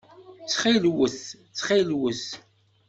Ttxil-wet! 0.43 1.19
Ttxil-wet! 1.47 2.23